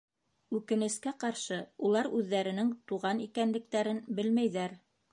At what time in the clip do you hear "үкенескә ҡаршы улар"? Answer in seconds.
0.59-2.11